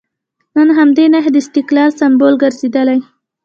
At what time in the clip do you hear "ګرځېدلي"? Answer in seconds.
2.43-2.99